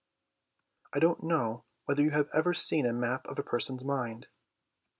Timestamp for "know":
1.23-1.63